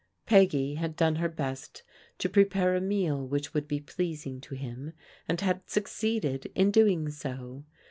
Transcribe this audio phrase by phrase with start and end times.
[0.01, 1.83] \^ Peggy had done her best
[2.17, 4.93] to prepare a meal which would be pleasing to him,
[5.27, 7.65] and had succeeded in doing so.